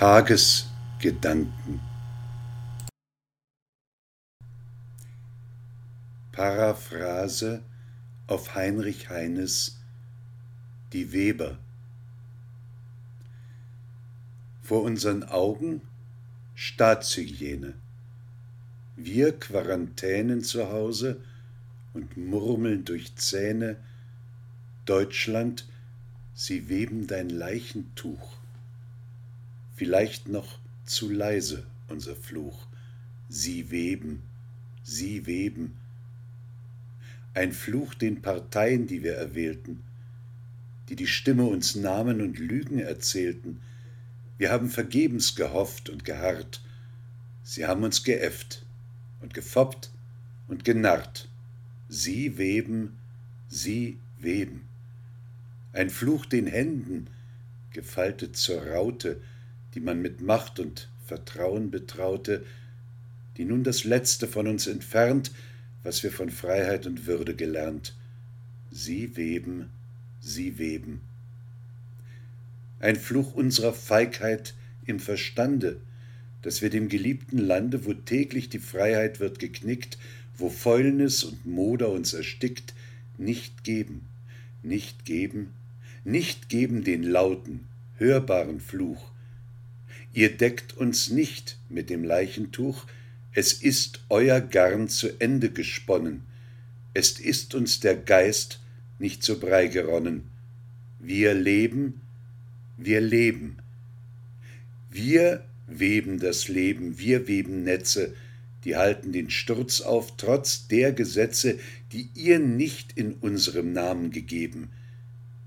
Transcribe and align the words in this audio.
Tagesgedanken. 0.00 1.78
Paraphrase 6.32 7.62
auf 8.26 8.54
Heinrich 8.54 9.10
Heines 9.10 9.78
Die 10.94 11.12
Weber. 11.12 11.58
Vor 14.62 14.84
unseren 14.84 15.22
Augen 15.22 15.82
Staatshygiene. 16.54 17.74
Wir 18.96 19.38
Quarantänen 19.38 20.40
zu 20.42 20.70
Hause 20.70 21.22
und 21.92 22.16
murmeln 22.16 22.86
durch 22.86 23.16
Zähne 23.16 23.76
Deutschland, 24.86 25.68
sie 26.32 26.70
weben 26.70 27.06
dein 27.06 27.28
Leichentuch 27.28 28.39
vielleicht 29.80 30.28
noch 30.28 30.58
zu 30.84 31.08
leise 31.08 31.66
unser 31.88 32.14
Fluch. 32.14 32.66
Sie 33.30 33.70
weben, 33.70 34.22
sie 34.82 35.24
weben. 35.24 35.78
Ein 37.32 37.52
Fluch 37.52 37.94
den 37.94 38.20
Parteien, 38.20 38.86
die 38.86 39.02
wir 39.02 39.14
erwählten, 39.14 39.82
die 40.90 40.96
die 40.96 41.06
Stimme 41.06 41.44
uns 41.44 41.76
nahmen 41.76 42.20
und 42.20 42.38
Lügen 42.38 42.78
erzählten. 42.78 43.62
Wir 44.36 44.50
haben 44.50 44.68
vergebens 44.68 45.34
gehofft 45.34 45.88
und 45.88 46.04
geharrt. 46.04 46.60
Sie 47.42 47.64
haben 47.64 47.82
uns 47.82 48.04
geäfft 48.04 48.66
und 49.22 49.32
gefoppt 49.32 49.88
und 50.46 50.66
genarrt. 50.66 51.26
Sie 51.88 52.36
weben, 52.36 52.98
sie 53.48 53.98
weben. 54.18 54.68
Ein 55.72 55.88
Fluch 55.88 56.26
den 56.26 56.48
Händen, 56.48 57.06
gefaltet 57.70 58.36
zur 58.36 58.62
Raute, 58.62 59.22
die 59.74 59.80
man 59.80 60.02
mit 60.02 60.20
Macht 60.20 60.58
und 60.58 60.88
Vertrauen 61.04 61.70
betraute, 61.70 62.44
die 63.36 63.44
nun 63.44 63.64
das 63.64 63.84
Letzte 63.84 64.26
von 64.26 64.46
uns 64.46 64.66
entfernt, 64.66 65.32
was 65.82 66.02
wir 66.02 66.12
von 66.12 66.30
Freiheit 66.30 66.86
und 66.86 67.06
Würde 67.06 67.34
gelernt. 67.34 67.94
Sie 68.70 69.16
weben, 69.16 69.70
sie 70.20 70.58
weben. 70.58 71.00
Ein 72.78 72.96
Fluch 72.96 73.34
unserer 73.34 73.72
Feigheit 73.72 74.54
im 74.86 75.00
Verstande, 75.00 75.80
dass 76.42 76.62
wir 76.62 76.70
dem 76.70 76.88
geliebten 76.88 77.38
Lande, 77.38 77.84
wo 77.84 77.92
täglich 77.92 78.48
die 78.48 78.58
Freiheit 78.58 79.20
wird 79.20 79.38
geknickt, 79.38 79.98
wo 80.36 80.48
Fäulnis 80.48 81.24
und 81.24 81.44
Moder 81.44 81.90
uns 81.90 82.14
erstickt, 82.14 82.74
nicht 83.18 83.64
geben, 83.64 84.08
nicht 84.62 85.04
geben, 85.04 85.52
nicht 86.04 86.48
geben 86.48 86.82
den 86.82 87.02
lauten, 87.02 87.66
hörbaren 87.98 88.60
Fluch, 88.60 89.10
Ihr 90.12 90.36
deckt 90.36 90.76
uns 90.76 91.10
nicht 91.10 91.58
mit 91.68 91.90
dem 91.90 92.04
Leichentuch, 92.04 92.86
es 93.32 93.52
ist 93.52 94.00
euer 94.08 94.40
Garn 94.40 94.88
zu 94.88 95.20
Ende 95.20 95.50
gesponnen, 95.50 96.24
es 96.94 97.20
ist 97.20 97.54
uns 97.54 97.78
der 97.78 97.96
Geist 97.96 98.60
nicht 98.98 99.22
zu 99.22 99.38
Brei 99.38 99.68
geronnen. 99.68 100.24
Wir 100.98 101.34
leben, 101.34 102.00
wir 102.76 103.00
leben. 103.00 103.58
Wir 104.90 105.44
weben 105.68 106.18
das 106.18 106.48
Leben, 106.48 106.98
wir 106.98 107.28
weben 107.28 107.62
Netze, 107.62 108.14
die 108.64 108.76
halten 108.76 109.12
den 109.12 109.30
Sturz 109.30 109.80
auf, 109.80 110.16
trotz 110.16 110.66
der 110.66 110.92
Gesetze, 110.92 111.58
die 111.92 112.10
ihr 112.14 112.38
nicht 112.38 112.92
in 112.96 113.14
unserem 113.14 113.72
Namen 113.72 114.10
gegeben. 114.10 114.70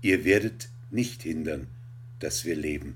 Ihr 0.00 0.24
werdet 0.24 0.68
nicht 0.90 1.22
hindern, 1.22 1.66
dass 2.20 2.44
wir 2.44 2.56
leben. 2.56 2.94